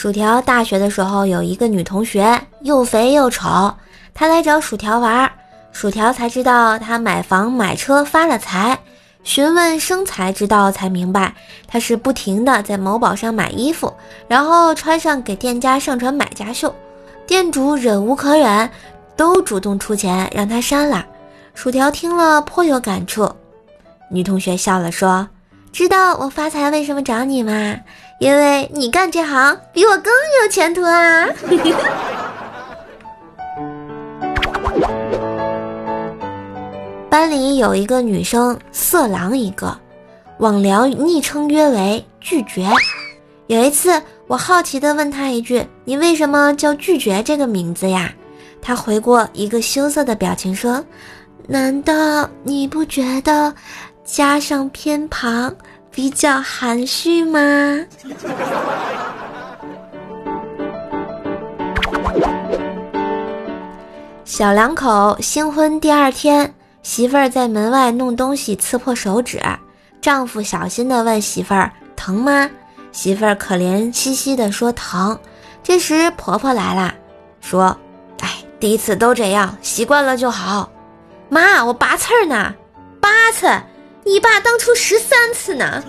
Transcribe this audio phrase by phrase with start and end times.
[0.00, 3.74] 薯条大学的时候有一个女同学，又肥又丑，
[4.14, 5.28] 她来找薯条玩，
[5.72, 8.78] 薯条才知道她买房买车发了财。
[9.24, 11.34] 询问生财之道，才明白
[11.66, 13.92] 她是不停的在某宝上买衣服，
[14.28, 16.72] 然后穿上给店家上传买家秀，
[17.26, 18.70] 店主忍无可忍，
[19.16, 21.04] 都主动出钱让她删了。
[21.54, 23.28] 薯条听了颇有感触，
[24.12, 25.28] 女同学笑了说
[25.74, 27.74] ：“知道我发财为什么找你吗？
[28.18, 30.12] 因为你干这行比我更
[30.42, 31.26] 有前途啊！”
[37.08, 39.76] 班里有一个女生，色狼一个，
[40.38, 42.68] 网聊昵称约为“拒绝”。
[43.48, 48.12] 有一次，我好奇地问她一句：“你为什么叫拒绝这个名字呀？”
[48.60, 50.84] 她回过一个羞涩的表情说。
[51.50, 53.54] 难道你不觉得
[54.04, 55.56] 加上偏旁
[55.98, 57.40] 比较含蓄吗？
[64.24, 69.42] 小两口新婚第二天，媳妇儿在门外弄东西刺破手指，
[70.00, 72.48] 丈夫小心地问媳妇儿：“疼吗？”
[72.92, 75.18] 媳妇儿可怜兮兮地说：“疼。”
[75.64, 76.94] 这时婆婆来了，
[77.40, 77.76] 说
[78.22, 80.70] ：“哎，第一次都这样，习惯了就好。”
[81.28, 82.54] 妈，我拔刺儿呢，
[83.00, 83.50] 八次，
[84.08, 85.84] 你爸当初十三次呢。